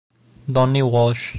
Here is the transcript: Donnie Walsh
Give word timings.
Donnie 0.47 0.81
Walsh 0.81 1.29